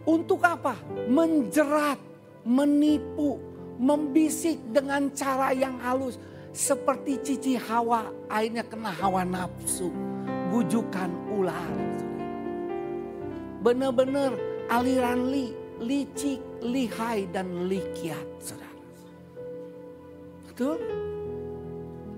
[0.07, 0.79] Untuk apa?
[1.11, 1.99] Menjerat,
[2.47, 3.39] menipu,
[3.79, 6.19] membisik dengan cara yang halus.
[6.57, 9.93] Seperti cici hawa, akhirnya kena hawa nafsu.
[10.49, 11.77] Bujukan ular.
[13.61, 14.33] Benar-benar
[14.73, 15.53] aliran li,
[15.85, 18.25] licik, lihai, dan likiat.
[18.41, 18.81] Saudara.
[20.49, 20.81] Betul?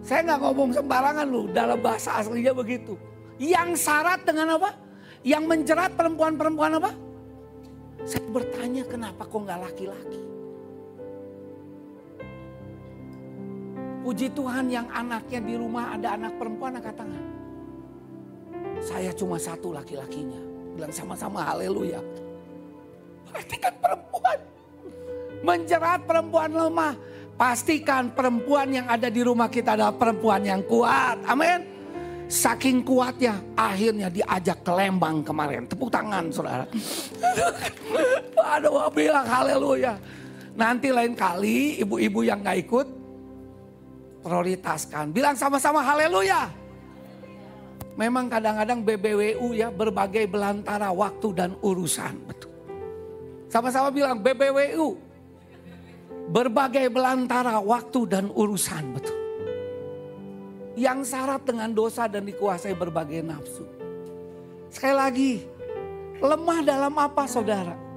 [0.06, 2.94] Saya nggak ngomong sembarangan loh, dalam bahasa aslinya begitu.
[3.42, 4.70] Yang syarat dengan apa?
[5.26, 6.94] Yang menjerat perempuan-perempuan apa?
[8.06, 10.27] Saya bertanya kenapa kok nggak laki-laki?
[14.08, 17.24] Puji Tuhan yang anaknya di rumah ada anak perempuan angkat tangan.
[18.80, 20.40] Saya cuma satu laki-lakinya.
[20.72, 22.00] Bilang sama-sama haleluya.
[23.28, 24.38] Perhatikan perempuan.
[25.44, 26.96] Menjerat perempuan lemah.
[27.36, 31.20] Pastikan perempuan yang ada di rumah kita adalah perempuan yang kuat.
[31.28, 31.68] Amin.
[32.32, 35.68] Saking kuatnya akhirnya diajak ke Lembang kemarin.
[35.68, 36.64] Tepuk tangan saudara.
[38.56, 40.00] Aduh bilang haleluya.
[40.56, 42.97] Nanti lain kali ibu-ibu yang gak ikut
[44.28, 45.08] prioritaskan.
[45.16, 46.52] Bilang sama-sama haleluya.
[47.96, 52.14] Memang kadang-kadang BBWU ya berbagai belantara waktu dan urusan.
[52.28, 52.52] Betul.
[53.48, 55.00] Sama-sama bilang BBWU.
[56.28, 58.84] Berbagai belantara waktu dan urusan.
[58.94, 59.16] Betul.
[60.78, 63.66] Yang syarat dengan dosa dan dikuasai berbagai nafsu.
[64.70, 65.32] Sekali lagi,
[66.22, 67.87] lemah dalam apa saudara?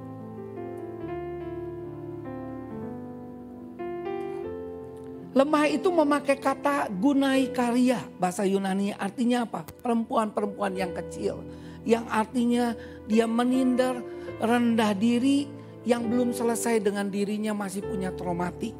[5.32, 8.04] Lemah itu memakai kata gunai karya.
[8.20, 9.64] Bahasa Yunani artinya apa?
[9.64, 11.40] Perempuan-perempuan yang kecil.
[11.88, 12.64] Yang artinya
[13.08, 14.04] dia menindar,
[14.44, 15.48] rendah diri,
[15.88, 18.76] yang belum selesai dengan dirinya masih punya traumatik.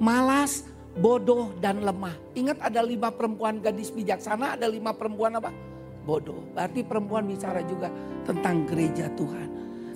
[0.00, 0.64] Malas,
[0.96, 2.16] bodoh, dan lemah.
[2.32, 5.52] Ingat ada lima perempuan gadis bijaksana, ada lima perempuan apa?
[6.08, 6.40] Bodoh.
[6.56, 7.92] Berarti perempuan bicara juga
[8.24, 9.48] tentang gereja Tuhan.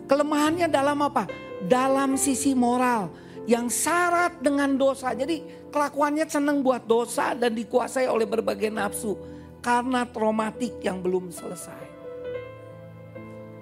[0.07, 1.25] Kelemahannya dalam apa?
[1.65, 3.11] Dalam sisi moral
[3.47, 5.15] yang syarat dengan dosa.
[5.15, 9.15] Jadi kelakuannya senang buat dosa dan dikuasai oleh berbagai nafsu.
[9.63, 11.87] Karena traumatik yang belum selesai.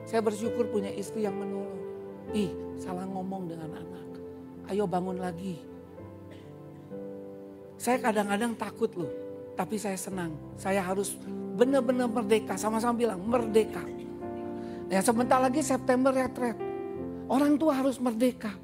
[0.05, 1.81] Saya bersyukur punya istri yang menolong.
[2.37, 4.09] Ih salah ngomong dengan anak.
[4.69, 5.61] Ayo bangun lagi.
[7.81, 9.13] Saya kadang-kadang takut loh.
[9.55, 10.33] Tapi saya senang.
[10.61, 11.17] Saya harus
[11.57, 12.57] benar-benar merdeka.
[12.57, 13.85] Sama-sama bilang merdeka.
[14.93, 16.57] Ya sebentar lagi September retret.
[17.29, 18.64] Orang tua harus merdeka.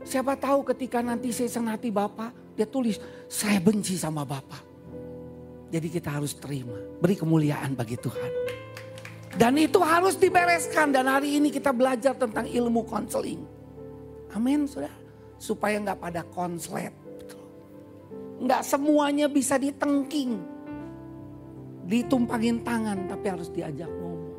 [0.00, 2.96] Siapa tahu ketika nanti saya senati Bapak, dia tulis,
[3.28, 4.68] saya benci sama Bapak.
[5.70, 8.32] Jadi kita harus terima, beri kemuliaan bagi Tuhan.
[9.30, 13.38] Dan itu harus dibereskan dan hari ini kita belajar tentang ilmu konseling.
[14.34, 14.94] Amin saudara.
[15.38, 16.90] Supaya nggak pada konslet.
[18.42, 20.34] Nggak semuanya bisa ditengking.
[21.86, 24.34] Ditumpangin tangan tapi harus diajak ngomong.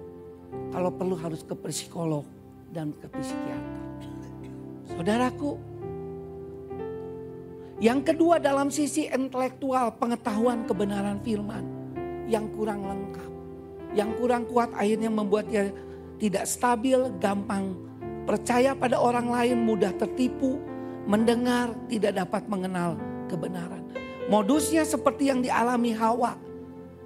[0.76, 2.28] Kalau perlu harus ke psikolog
[2.76, 3.71] dan ke psikiater.
[4.96, 5.58] Saudaraku,
[7.82, 11.66] yang kedua dalam sisi intelektual pengetahuan kebenaran firman
[12.30, 13.32] yang kurang lengkap.
[13.98, 15.74] Yang kurang kuat akhirnya membuat dia
[16.22, 17.74] tidak stabil, gampang
[18.30, 20.62] percaya pada orang lain, mudah tertipu,
[21.10, 23.82] mendengar, tidak dapat mengenal kebenaran.
[24.30, 26.38] Modusnya seperti yang dialami Hawa.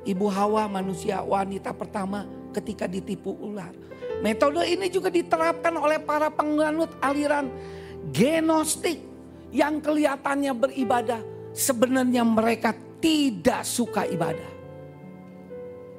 [0.06, 3.72] Ibu Hawa manusia wanita pertama ketika ditipu ular.
[4.20, 7.50] Metode ini juga diterapkan oleh para penganut aliran
[8.12, 9.02] genostik
[9.56, 11.22] yang kelihatannya beribadah,
[11.56, 14.52] sebenarnya mereka tidak suka ibadah.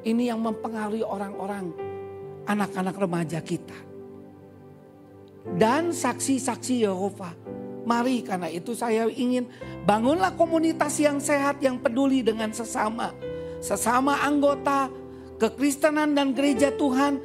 [0.06, 1.72] Ini yang mempengaruhi orang-orang,
[2.46, 3.74] anak-anak remaja kita.
[5.46, 7.34] Dan saksi-saksi Yehova.
[7.86, 9.46] Mari karena itu saya ingin
[9.86, 13.14] bangunlah komunitas yang sehat yang peduli dengan sesama.
[13.62, 14.90] Sesama anggota
[15.38, 17.22] kekristenan dan gereja Tuhan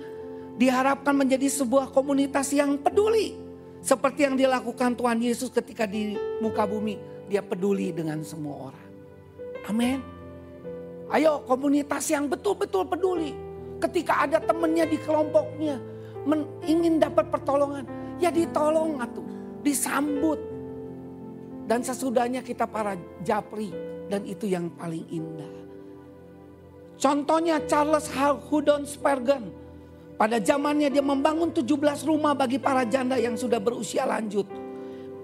[0.61, 3.40] diharapkan menjadi sebuah komunitas yang peduli
[3.81, 7.01] seperti yang dilakukan Tuhan Yesus ketika di muka bumi.
[7.25, 8.87] Dia peduli dengan semua orang.
[9.65, 9.99] Amin.
[11.09, 13.33] Ayo komunitas yang betul-betul peduli.
[13.81, 15.81] Ketika ada temennya di kelompoknya.
[16.29, 17.89] Men, ingin dapat pertolongan.
[18.21, 19.25] Ya ditolong atau
[19.65, 20.37] disambut.
[21.65, 22.93] Dan sesudahnya kita para
[23.25, 23.73] japri.
[24.05, 25.55] Dan itu yang paling indah.
[27.01, 28.05] Contohnya Charles
[28.45, 29.60] Hudon Spurgeon
[30.21, 34.45] pada zamannya dia membangun 17 rumah bagi para janda yang sudah berusia lanjut.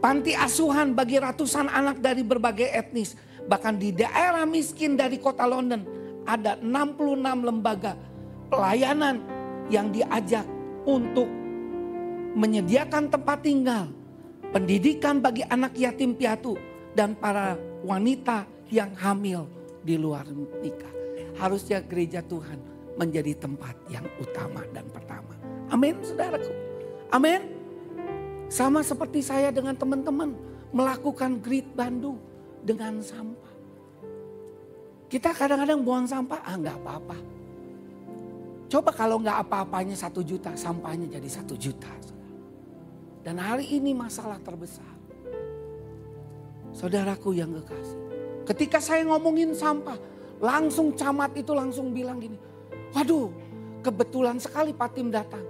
[0.01, 3.13] panti asuhan bagi ratusan anak dari berbagai etnis.
[3.45, 5.85] Bahkan di daerah miskin dari kota London
[6.25, 7.93] ada 66 lembaga
[8.49, 9.21] pelayanan
[9.69, 10.45] yang diajak
[10.89, 11.29] untuk
[12.33, 13.93] menyediakan tempat tinggal,
[14.49, 16.57] pendidikan bagi anak yatim piatu
[16.97, 17.53] dan para
[17.85, 19.45] wanita yang hamil
[19.85, 20.25] di luar
[20.61, 20.93] nikah.
[21.37, 25.33] Harusnya gereja Tuhan menjadi tempat yang utama dan pertama.
[25.69, 26.51] Amin saudaraku.
[27.13, 27.41] Amin.
[28.47, 30.33] Sama seperti saya dengan teman-teman
[30.73, 32.19] melakukan Grid Bandung
[32.63, 33.55] dengan sampah.
[35.07, 37.17] Kita kadang-kadang buang sampah, ah nggak apa-apa.
[38.67, 41.91] Coba kalau nggak apa-apanya satu juta, sampahnya jadi satu juta.
[43.23, 44.87] Dan hari ini masalah terbesar.
[46.75, 47.99] Saudaraku yang kekasih.
[48.47, 49.99] Ketika saya ngomongin sampah,
[50.39, 52.39] langsung camat itu langsung bilang gini.
[52.97, 53.29] Waduh,
[53.85, 55.45] kebetulan sekali Pak Tim datang.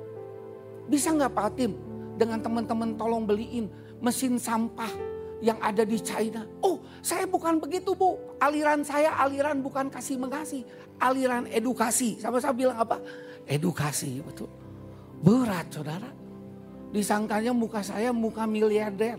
[0.91, 1.79] Bisa nggak Pak Tim
[2.19, 3.71] dengan teman-teman tolong beliin
[4.03, 4.91] mesin sampah
[5.39, 6.43] yang ada di China.
[6.59, 8.19] Oh saya bukan begitu bu.
[8.43, 10.67] Aliran saya aliran bukan kasih mengasih.
[10.99, 12.19] Aliran edukasi.
[12.19, 12.99] Sama-sama bilang apa?
[13.47, 14.51] Edukasi betul.
[15.23, 16.11] Berat saudara.
[16.91, 19.15] Disangkanya muka saya muka miliarder.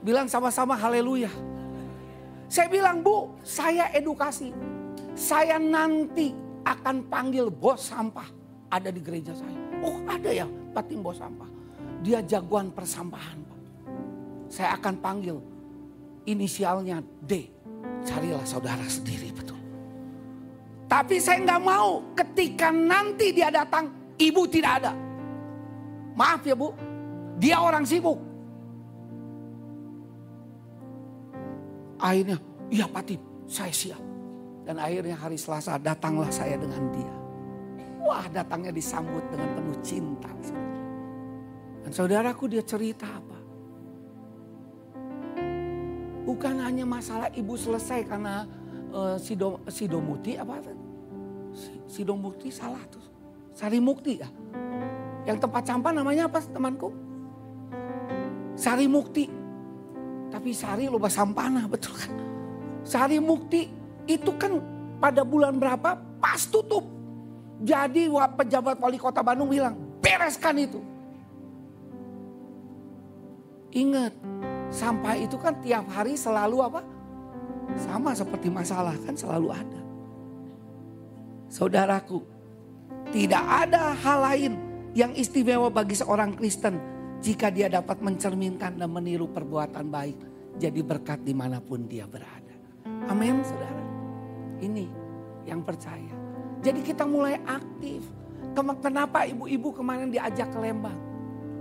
[0.00, 1.28] Bilang sama-sama haleluya.
[2.48, 4.56] Saya bilang bu saya edukasi.
[5.20, 6.32] Saya nanti
[6.64, 8.40] akan panggil bos sampah.
[8.72, 9.58] Ada di gereja saya.
[9.84, 11.50] Oh ada ya Pak Tim bos sampah.
[12.00, 13.50] Dia jagoan persampahan
[14.50, 15.38] saya akan panggil
[16.26, 17.46] inisialnya D.
[18.02, 19.56] Carilah saudara sendiri betul.
[20.90, 24.92] Tapi saya nggak mau ketika nanti dia datang, ibu tidak ada.
[26.18, 26.74] Maaf ya bu,
[27.38, 28.18] dia orang sibuk.
[32.02, 34.09] Akhirnya, iya Pak Tip, saya siap.
[34.70, 37.10] Dan akhirnya hari Selasa datanglah saya dengan dia.
[38.06, 40.30] Wah datangnya disambut dengan penuh cinta.
[41.82, 43.38] Dan saudaraku dia cerita apa?
[46.22, 48.46] Bukan hanya masalah ibu selesai karena
[48.94, 50.62] uh, sido, sidomuti apa
[51.90, 53.02] sidomuti salah tuh.
[53.50, 54.30] Sari Mukti ya.
[55.26, 56.94] Yang tempat sampah namanya apa temanku?
[58.54, 59.26] Sari Mukti.
[60.30, 62.14] Tapi Sari loba sampana betul kan?
[62.86, 63.79] Sari Mukti
[64.18, 64.58] itu kan
[64.98, 66.82] pada bulan berapa pas tutup.
[67.60, 70.80] Jadi pejabat wali kota Bandung bilang bereskan itu.
[73.70, 74.16] Ingat
[74.70, 76.80] Sampah itu kan tiap hari selalu apa?
[77.74, 79.80] Sama seperti masalah kan selalu ada.
[81.50, 82.22] Saudaraku,
[83.10, 84.52] tidak ada hal lain
[84.94, 86.78] yang istimewa bagi seorang Kristen
[87.18, 90.18] jika dia dapat mencerminkan dan meniru perbuatan baik.
[90.62, 92.54] Jadi berkat di mana pun dia berada.
[93.10, 93.79] Amin saudara.
[94.60, 94.86] Ini
[95.48, 96.14] yang percaya.
[96.60, 98.04] Jadi kita mulai aktif.
[98.84, 100.96] Kenapa ibu-ibu kemarin diajak ke Lembang?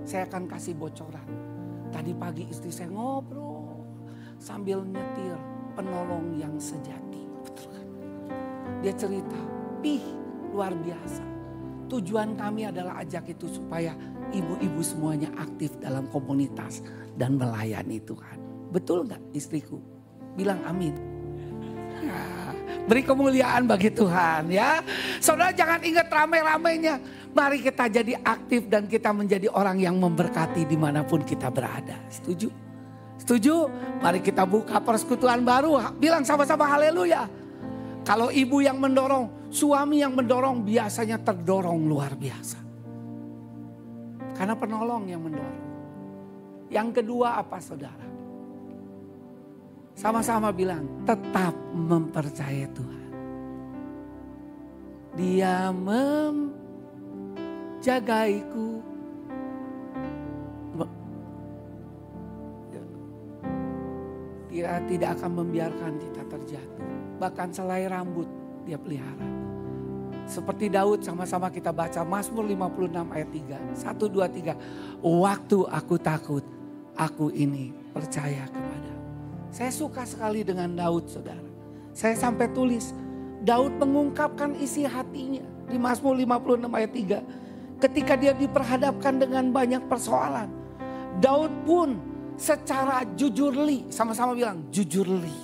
[0.04, 1.28] Saya akan kasih bocoran.
[1.90, 3.82] Tadi pagi istri saya ngobrol
[4.38, 5.36] sambil nyetir
[5.80, 7.24] penolong yang sejati.
[7.46, 7.88] Betul kan?
[8.84, 9.40] Dia cerita,
[9.80, 10.04] pih
[10.52, 11.24] luar biasa.
[11.90, 13.98] Tujuan kami adalah ajak itu supaya
[14.30, 16.86] ibu-ibu semuanya aktif dalam komunitas
[17.18, 18.38] dan melayani Tuhan.
[18.70, 19.82] Betul nggak istriku?
[20.38, 20.94] Bilang amin.
[22.00, 22.22] Ya,
[22.88, 24.80] beri kemuliaan bagi Tuhan ya.
[25.20, 26.96] Saudara jangan ingat rame-ramenya.
[27.30, 31.98] Mari kita jadi aktif dan kita menjadi orang yang memberkati di mana pun kita berada.
[32.10, 32.50] Setuju?
[33.22, 33.70] Setuju?
[34.02, 35.78] Mari kita buka persekutuan baru.
[36.02, 37.30] Bilang sama-sama haleluya.
[38.02, 42.58] Kalau ibu yang mendorong, suami yang mendorong biasanya terdorong luar biasa.
[44.34, 45.62] Karena penolong yang mendorong.
[46.74, 48.09] Yang kedua apa saudara?
[50.00, 53.12] Sama-sama bilang tetap mempercayai Tuhan.
[55.20, 56.56] Dia mem
[57.84, 58.80] jagaiku.
[64.48, 66.88] Dia tidak akan membiarkan kita terjatuh.
[67.20, 68.26] Bahkan selai rambut
[68.64, 69.28] dia pelihara.
[70.24, 73.60] Seperti Daud sama-sama kita baca Mazmur 56 ayat 3.
[73.76, 74.56] 1, 2, 3.
[75.04, 76.48] Waktu aku takut,
[76.96, 78.79] aku ini percaya kepada.
[79.50, 81.42] Saya suka sekali dengan Daud saudara.
[81.94, 82.94] Saya sampai tulis,
[83.42, 85.44] Daud mengungkapkan isi hatinya.
[85.70, 90.52] Di Mazmur 56 ayat 3 ketika dia diperhadapkan dengan banyak persoalan.
[91.24, 91.98] Daud pun
[92.36, 95.38] secara jujur li, sama-sama bilang jujur li.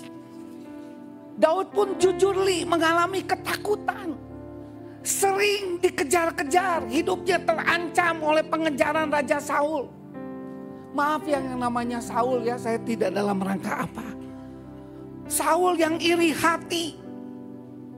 [1.36, 4.16] Daud pun jujur li mengalami ketakutan.
[5.06, 9.86] Sering dikejar-kejar, hidupnya terancam oleh pengejaran Raja Saul.
[10.96, 14.08] Maaf yang namanya Saul ya, saya tidak dalam rangka apa.
[15.28, 16.96] Saul yang iri hati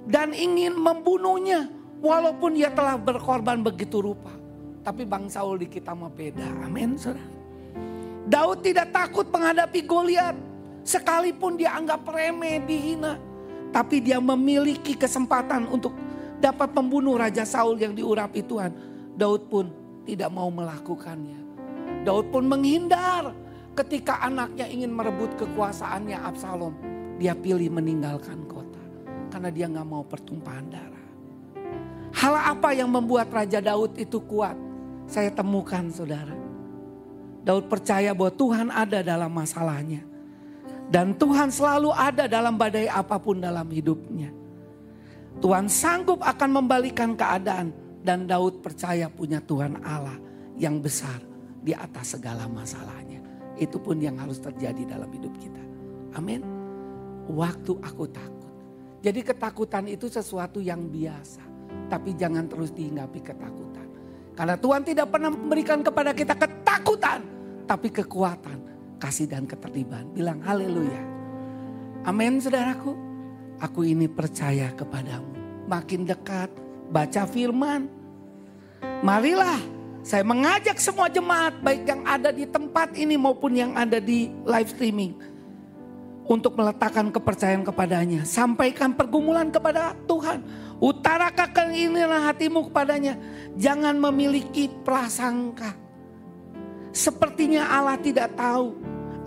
[0.09, 1.69] dan ingin membunuhnya.
[1.97, 4.29] Walaupun dia telah berkorban begitu rupa.
[4.85, 6.45] Tapi Bang Saul di kita mah beda.
[6.61, 7.25] Amin saudara.
[8.29, 10.37] Daud tidak takut menghadapi Goliat.
[10.85, 13.17] Sekalipun dia anggap remeh, dihina.
[13.73, 15.91] Tapi dia memiliki kesempatan untuk
[16.37, 18.71] dapat membunuh Raja Saul yang diurapi Tuhan.
[19.17, 19.65] Daud pun
[20.05, 21.56] tidak mau melakukannya.
[22.07, 23.35] Daud pun menghindar
[23.75, 26.71] ketika anaknya ingin merebut kekuasaannya Absalom.
[27.19, 28.79] Dia pilih meninggalkan kota.
[29.27, 31.07] Karena dia nggak mau pertumpahan darah.
[32.15, 34.55] Hal apa yang membuat Raja Daud itu kuat?
[35.11, 36.35] Saya temukan saudara
[37.43, 40.03] Daud percaya bahwa Tuhan ada dalam masalahnya.
[40.87, 44.31] Dan Tuhan selalu ada dalam badai apa pun dalam hidupnya.
[45.43, 47.75] Tuhan sanggup akan membalikan keadaan.
[47.99, 50.15] Dan Daud percaya punya Tuhan Allah
[50.55, 51.26] yang besar
[51.68, 53.20] di atas segala masalahnya.
[53.59, 55.59] Itu pun yang harus terjadi dalam hidup kita.
[56.15, 56.39] Amin.
[57.28, 58.53] Waktu aku takut.
[59.03, 61.43] Jadi ketakutan itu sesuatu yang biasa.
[61.91, 63.88] Tapi jangan terus dihinggapi ketakutan.
[64.32, 67.20] Karena Tuhan tidak pernah memberikan kepada kita ketakutan
[67.68, 68.63] tapi kekuatan,
[68.95, 70.15] kasih dan keterlibatan.
[70.15, 71.03] Bilang haleluya.
[72.07, 72.95] Amin saudaraku.
[73.59, 75.68] Aku ini percaya kepadamu.
[75.68, 76.47] Makin dekat
[76.93, 77.89] baca firman.
[79.01, 79.76] Marilah
[80.07, 84.71] saya mengajak semua jemaat baik yang ada di tempat ini maupun yang ada di live
[84.71, 85.11] streaming.
[86.27, 88.27] Untuk meletakkan kepercayaan kepadanya.
[88.27, 90.43] Sampaikan pergumulan kepada Tuhan.
[90.79, 93.15] Utarakan keinginan hatimu kepadanya.
[93.55, 95.71] Jangan memiliki prasangka
[96.97, 98.73] Sepertinya Allah tidak tahu.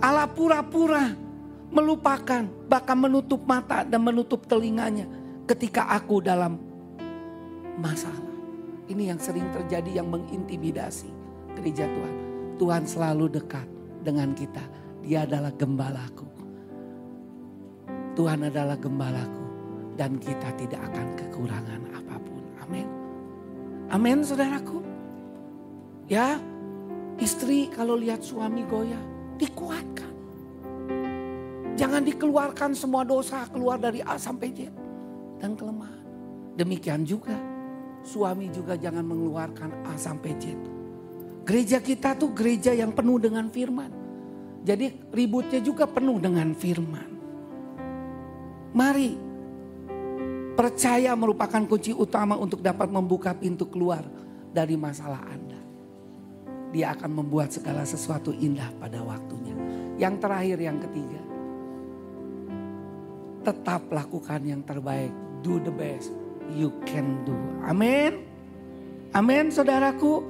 [0.03, 1.15] Allah pura-pura
[1.71, 5.07] melupakan, bahkan menutup mata dan menutup telinganya
[5.47, 6.59] ketika aku dalam
[7.79, 8.30] masalah.
[8.91, 11.07] Ini yang sering terjadi yang mengintimidasi
[11.55, 12.15] gereja Tuhan.
[12.59, 13.63] Tuhan selalu dekat
[14.03, 14.59] dengan kita.
[14.99, 16.27] Dia adalah gembalaku.
[18.11, 19.45] Tuhan adalah gembalaku
[19.95, 22.43] dan kita tidak akan kekurangan apa pun.
[22.67, 22.87] Amin.
[23.87, 24.83] Amin saudaraku.
[26.11, 26.35] Ya,
[27.21, 28.97] Istri kalau lihat suami goyah,
[29.37, 30.09] dikuatkan.
[31.77, 34.73] Jangan dikeluarkan semua dosa keluar dari A sampai Z
[35.37, 36.01] dan kelemahan.
[36.57, 37.37] Demikian juga
[38.01, 40.53] suami juga jangan mengeluarkan A sampai Z.
[41.45, 43.91] Gereja kita tuh gereja yang penuh dengan firman.
[44.61, 47.09] Jadi ributnya juga penuh dengan firman.
[48.71, 49.09] Mari
[50.53, 54.05] percaya merupakan kunci utama untuk dapat membuka pintu keluar
[54.53, 55.51] dari masalah Anda
[56.71, 59.53] dia akan membuat segala sesuatu indah pada waktunya.
[59.99, 61.21] Yang terakhir, yang ketiga,
[63.43, 65.11] tetap lakukan yang terbaik.
[65.43, 66.13] Do the best
[66.55, 67.35] you can do.
[67.65, 68.27] Amin.
[69.11, 70.23] Amin, saudaraku.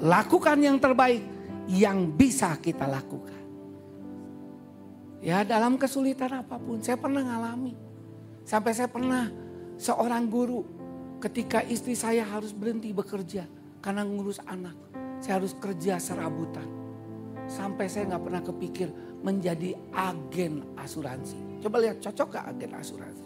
[0.00, 1.24] Lakukan yang terbaik
[1.66, 3.40] yang bisa kita lakukan.
[5.24, 7.74] Ya, dalam kesulitan apa pun, saya pernah ngalami.
[8.46, 9.32] Sampai saya pernah
[9.80, 10.62] seorang guru
[11.18, 13.48] ketika istri saya harus berhenti bekerja
[13.80, 14.76] karena ngurus anak
[15.20, 16.68] saya harus kerja serabutan.
[17.46, 18.88] Sampai saya nggak pernah kepikir
[19.22, 21.38] menjadi agen asuransi.
[21.62, 23.25] Coba lihat cocok gak agen asuransi?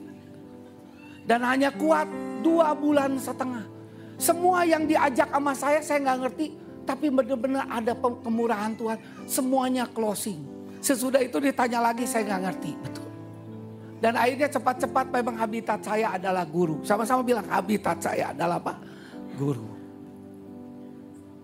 [1.24, 2.08] Dan hanya kuat
[2.40, 3.64] dua bulan setengah.
[4.20, 6.46] Semua yang diajak sama saya saya nggak ngerti.
[6.84, 8.98] Tapi benar-benar ada kemurahan Tuhan.
[9.24, 10.42] Semuanya closing.
[10.80, 12.72] Sesudah itu ditanya lagi saya nggak ngerti.
[12.80, 13.08] Betul.
[14.00, 16.80] Dan akhirnya cepat-cepat memang habitat saya adalah guru.
[16.80, 18.80] Sama-sama bilang habitat saya adalah apa?
[19.36, 19.68] Guru.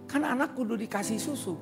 [0.08, 1.52] Kan anak kudu dikasih susu.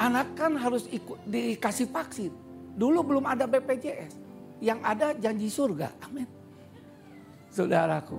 [0.00, 2.32] Anak kan harus ikut dikasih vaksin.
[2.72, 4.21] Dulu belum ada BPJS.
[4.62, 5.90] Yang ada janji surga.
[6.06, 6.30] Amin.
[7.50, 8.14] Saudaraku.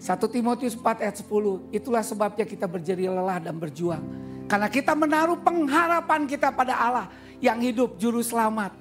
[0.00, 1.68] 1 Timotius 4 ayat 10.
[1.68, 4.00] Itulah sebabnya kita berjeri lelah dan berjuang.
[4.48, 7.06] Karena kita menaruh pengharapan kita pada Allah.
[7.44, 8.72] Yang hidup juru selamat.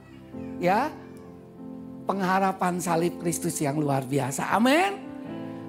[0.63, 0.87] Ya.
[2.07, 4.47] Pengharapan salib Kristus yang luar biasa.
[4.55, 5.03] Amin.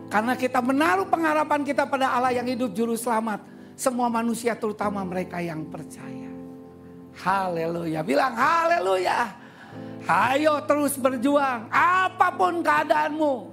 [0.06, 3.42] Karena kita menaruh pengharapan kita pada Allah yang hidup juru selamat.
[3.74, 6.30] Semua manusia terutama mereka yang percaya.
[7.18, 8.00] Haleluya.
[8.06, 9.47] Bilang haleluya.
[10.08, 11.68] Ayo terus berjuang.
[11.68, 13.52] Apa pun keadaanmu.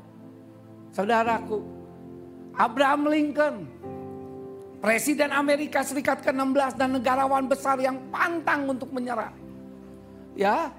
[0.95, 1.59] Saudaraku.
[2.55, 3.67] Abraham Lincoln.
[4.79, 9.33] Presiden Amerika Serikat ke-16 dan negarawan besar yang pantang untuk menyerah.
[10.37, 10.71] Ya,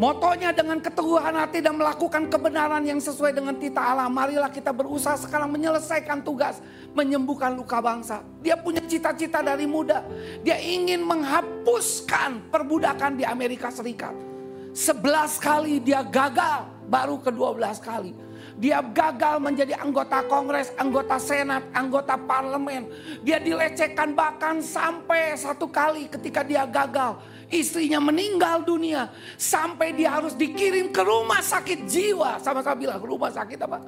[0.00, 4.10] Motonya dengan keteguhan hati dan melakukan kebenaran yang sesuai dengan tita Allah.
[4.10, 6.58] Marilah kita berusaha sekarang menyelesaikan tugas.
[6.96, 8.24] Menyembuhkan luka bangsa.
[8.42, 10.02] Dia punya cita-cita dari muda.
[10.42, 14.31] Dia ingin menghapuskan perbudakan di Amerika Serikat.
[14.72, 16.64] Sebelas kali dia gagal.
[16.88, 18.12] Baru ke-12 kali.
[18.58, 22.88] Dia gagal menjadi anggota kongres, anggota senat, anggota parlemen.
[23.24, 29.08] Dia dilecehkan bahkan sampai satu kali ketika dia gagal istrinya meninggal dunia.
[29.36, 32.40] Sampai dia harus dikirim ke rumah sakit jiwa.
[32.40, 33.78] Sama-sama bilang rumah sakit apa?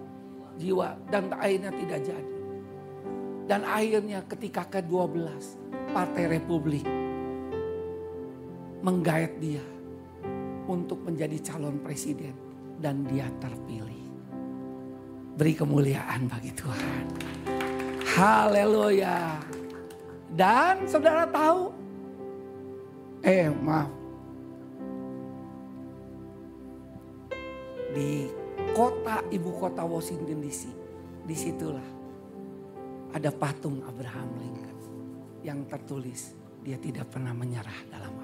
[0.56, 0.96] Jiwa.
[1.08, 2.34] Dan akhirnya tidak jadi.
[3.44, 5.20] Dan akhirnya ketika ke-12
[5.92, 6.88] Partai Republik
[8.80, 9.73] menggait dia
[10.68, 12.32] untuk menjadi calon presiden
[12.80, 14.02] dan dia terpilih.
[15.34, 17.04] Beri kemuliaan bagi Tuhan.
[18.14, 19.42] Haleluya.
[20.30, 21.70] Dan saudara tahu,
[23.22, 23.90] eh maaf,
[27.94, 28.30] di
[28.74, 30.62] kota ibu kota Washington DC,
[31.26, 31.88] di situlah
[33.14, 34.78] ada patung Abraham Lincoln
[35.46, 36.34] yang tertulis
[36.66, 38.23] dia tidak pernah menyerah dalam.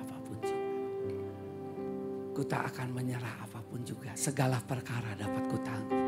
[2.40, 4.16] Ku tak akan menyerah apa pun juga.
[4.16, 6.04] Segala perkara dapat ku tangguh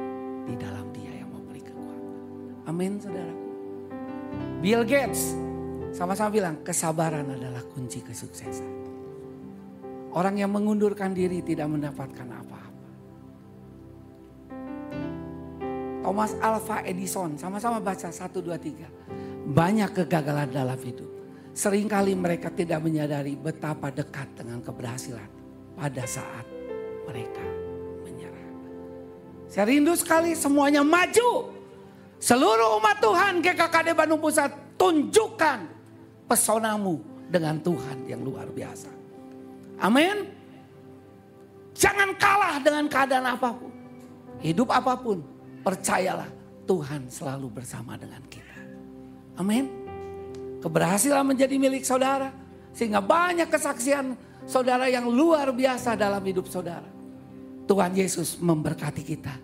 [0.48, 2.00] di dalam dia yang memberi kekuatan.
[2.72, 3.36] Amin saudara.
[4.64, 5.36] Bill Gates
[5.92, 8.72] sama-sama bilang kesabaran adalah kunci kesuksesan.
[10.16, 12.80] Orang yang mengundurkan diri tidak mendapatkan apa-apa.
[16.00, 19.52] Thomas Alva Edison, sama-sama baca 1, 2, 3.
[19.52, 21.12] Banyak kegagalan dalam hidup.
[21.52, 25.41] Seringkali mereka tidak menyadari betapa dekat dengan keberhasilan
[25.76, 26.46] pada saat
[27.08, 27.46] mereka
[28.06, 28.48] menyerah.
[29.50, 31.50] Saya rindu sekali semuanya maju.
[32.22, 35.58] Seluruh umat Tuhan GKKD Bandung Pusat tunjukkan
[36.30, 38.90] pesonamu dengan Tuhan yang luar biasa.
[39.82, 40.30] Amin.
[41.74, 43.72] Jangan kalah dengan keadaan apa pun.
[44.38, 46.26] Hidup apa pun Percayalah
[46.66, 48.58] Tuhan selalu bersama dengan kita.
[49.38, 49.70] Amin.
[50.58, 52.34] Keberhasilan menjadi milik saudara.
[52.74, 56.88] Sehingga banyak kesaksian saudara yang luar biasa dalam hidup saudara.
[57.62, 59.34] Tuhan Yesus memberkati kita